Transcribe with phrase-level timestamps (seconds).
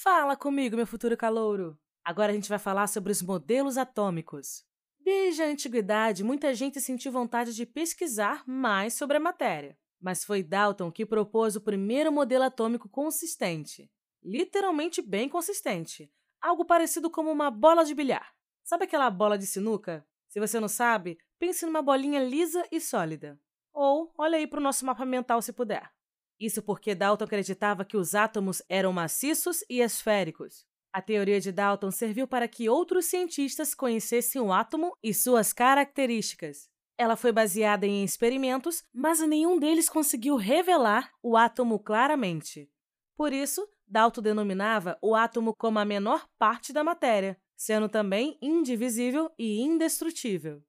[0.00, 1.76] Fala comigo, meu futuro calouro!
[2.04, 4.64] Agora a gente vai falar sobre os modelos atômicos.
[5.00, 9.76] Desde a antiguidade, muita gente sentiu vontade de pesquisar mais sobre a matéria.
[10.00, 13.90] Mas foi Dalton que propôs o primeiro modelo atômico consistente.
[14.22, 16.08] Literalmente bem consistente.
[16.40, 18.32] Algo parecido como uma bola de bilhar.
[18.62, 20.06] Sabe aquela bola de sinuca?
[20.28, 23.36] Se você não sabe, pense numa bolinha lisa e sólida.
[23.72, 25.90] Ou olha aí para o nosso mapa mental se puder.
[26.40, 30.64] Isso porque Dalton acreditava que os átomos eram maciços e esféricos.
[30.92, 36.68] A teoria de Dalton serviu para que outros cientistas conhecessem o átomo e suas características.
[36.96, 42.68] Ela foi baseada em experimentos, mas nenhum deles conseguiu revelar o átomo claramente.
[43.16, 49.30] Por isso, Dalton denominava o átomo como a menor parte da matéria, sendo também indivisível
[49.38, 50.62] e indestrutível.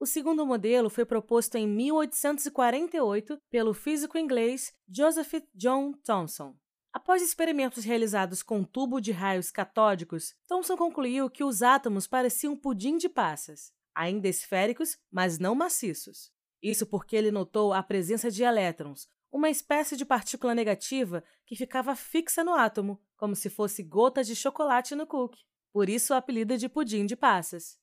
[0.00, 6.54] O segundo modelo foi proposto em 1848 pelo físico inglês Joseph John Thomson.
[6.92, 12.56] Após experimentos realizados com um tubo de raios catódicos, Thomson concluiu que os átomos pareciam
[12.56, 16.30] pudim de passas, ainda esféricos, mas não maciços.
[16.62, 21.96] Isso porque ele notou a presença de elétrons, uma espécie de partícula negativa que ficava
[21.96, 25.44] fixa no átomo, como se fosse gotas de chocolate no cookie.
[25.72, 27.76] Por isso o apelido de pudim de passas.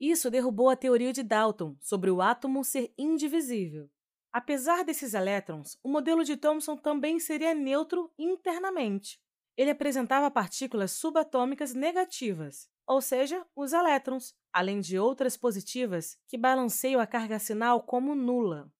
[0.00, 3.90] Isso derrubou a teoria de Dalton sobre o átomo ser indivisível.
[4.32, 9.18] Apesar desses elétrons, o modelo de Thomson também seria neutro internamente.
[9.56, 17.00] Ele apresentava partículas subatômicas negativas, ou seja, os elétrons, além de outras positivas que balanceiam
[17.00, 18.70] a carga sinal como nula.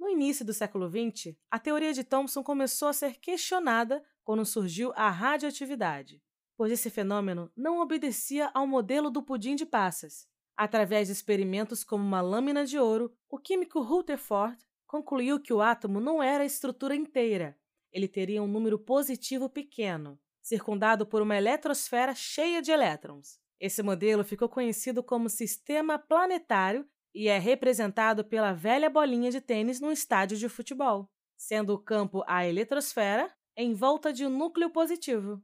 [0.00, 4.92] No início do século XX, a teoria de Thomson começou a ser questionada quando surgiu
[4.96, 6.22] a radioatividade,
[6.56, 10.26] pois esse fenômeno não obedecia ao modelo do pudim de passas,
[10.56, 16.00] Através de experimentos como uma lâmina de ouro, o químico Rutherford concluiu que o átomo
[16.00, 17.58] não era a estrutura inteira.
[17.92, 23.38] Ele teria um número positivo pequeno, circundado por uma eletrosfera cheia de elétrons.
[23.60, 29.80] Esse modelo ficou conhecido como sistema planetário e é representado pela velha bolinha de tênis
[29.80, 35.42] num estádio de futebol, sendo o campo a eletrosfera em volta de um núcleo positivo.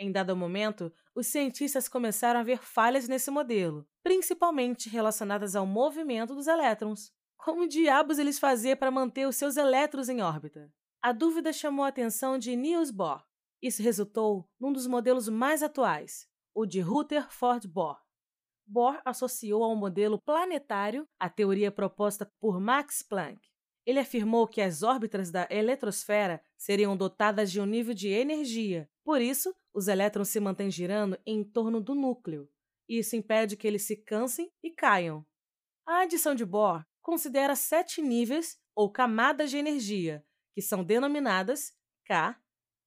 [0.00, 6.36] Em dado momento, os cientistas começaram a ver falhas nesse modelo, principalmente relacionadas ao movimento
[6.36, 7.12] dos elétrons.
[7.36, 10.72] Como diabos eles faziam para manter os seus elétrons em órbita?
[11.02, 13.24] A dúvida chamou a atenção de Niels Bohr.
[13.60, 18.00] Isso resultou num dos modelos mais atuais, o de Rutherford Bohr.
[18.64, 23.40] Bohr associou ao modelo planetário a teoria proposta por Max Planck.
[23.84, 29.22] Ele afirmou que as órbitas da eletrosfera seriam dotadas de um nível de energia, por
[29.22, 32.50] isso, os elétrons se mantêm girando em torno do núcleo.
[32.88, 35.24] Isso impede que eles se cansem e caiam.
[35.86, 41.72] A adição de Bohr considera sete níveis ou camadas de energia, que são denominadas
[42.04, 42.36] K,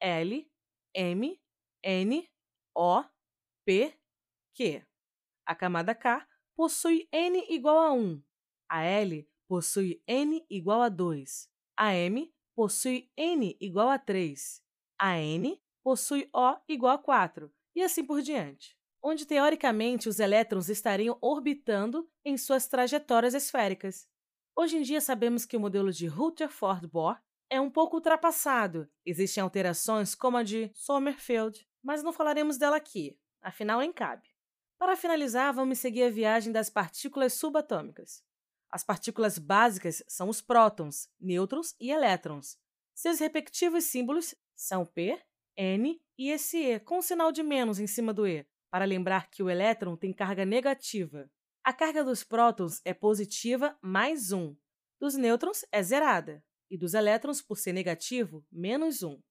[0.02, 0.52] L,
[0.94, 1.42] M,
[1.82, 2.30] N,
[2.76, 3.04] O,
[3.66, 3.98] P,
[4.54, 4.86] Q.
[5.46, 6.28] A camada K
[6.58, 8.22] possui N igual a 1,
[8.70, 14.62] a L possui N igual a 2, a M possui N igual a 3,
[15.00, 20.70] a N possui O igual a 4, e assim por diante, onde teoricamente os elétrons
[20.70, 24.08] estariam orbitando em suas trajetórias esféricas.
[24.56, 27.18] Hoje em dia sabemos que o modelo de Rutherford-Bohr
[27.50, 28.90] é um pouco ultrapassado.
[29.06, 34.28] Existem alterações como a de Sommerfeld, mas não falaremos dela aqui, afinal nem cabe.
[34.78, 38.24] Para finalizar, vamos seguir a viagem das partículas subatômicas.
[38.70, 42.58] As partículas básicas são os prótons, nêutrons e elétrons.
[42.96, 45.22] Seus respectivos símbolos são P
[45.64, 49.30] N e esse E com um sinal de menos em cima do E, para lembrar
[49.30, 51.30] que o elétron tem carga negativa.
[51.64, 54.58] A carga dos prótons é positiva mais 1,
[55.00, 59.22] dos nêutrons é zerada, e dos elétrons, por ser negativo, menos 1.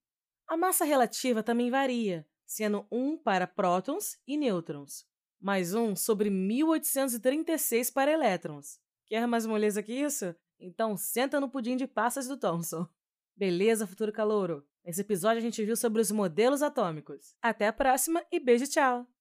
[0.47, 5.05] A massa relativa também varia, sendo 1 para prótons e nêutrons,
[5.41, 8.79] mais 1 sobre 1836 para elétrons.
[9.07, 10.33] Quer mais moleza que isso?
[10.61, 12.87] Então senta no pudim de passas do Thomson.
[13.35, 14.65] Beleza, futuro calouro?
[14.85, 17.35] Nesse episódio a gente viu sobre os modelos atômicos.
[17.43, 19.11] Até a próxima e beijo, tchau!